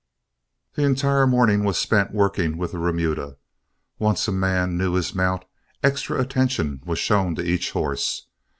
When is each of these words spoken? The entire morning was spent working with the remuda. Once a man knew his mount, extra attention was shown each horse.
The 0.73 0.81
entire 0.83 1.27
morning 1.27 1.63
was 1.63 1.77
spent 1.77 2.11
working 2.11 2.57
with 2.57 2.71
the 2.71 2.79
remuda. 2.79 3.37
Once 3.99 4.27
a 4.27 4.31
man 4.31 4.75
knew 4.75 4.93
his 4.93 5.13
mount, 5.13 5.45
extra 5.83 6.19
attention 6.19 6.81
was 6.87 6.97
shown 6.97 7.39
each 7.39 7.69
horse. 7.69 8.25